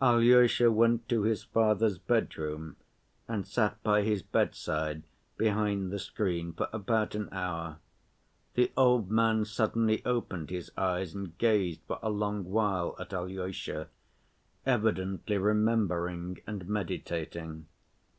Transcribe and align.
Alyosha 0.00 0.72
went 0.72 1.06
to 1.10 1.24
his 1.24 1.42
father's 1.42 1.98
bedroom 1.98 2.76
and 3.28 3.46
sat 3.46 3.76
by 3.82 4.00
his 4.00 4.22
bedside 4.22 5.02
behind 5.36 5.92
the 5.92 5.98
screen 5.98 6.54
for 6.54 6.70
about 6.72 7.14
an 7.14 7.28
hour. 7.30 7.76
The 8.54 8.72
old 8.74 9.10
man 9.10 9.44
suddenly 9.44 10.02
opened 10.06 10.48
his 10.48 10.72
eyes 10.78 11.14
and 11.14 11.36
gazed 11.36 11.82
for 11.86 11.98
a 12.02 12.08
long 12.08 12.44
while 12.44 12.96
at 12.98 13.12
Alyosha, 13.12 13.90
evidently 14.64 15.36
remembering 15.36 16.38
and 16.46 16.66
meditating. 16.66 17.66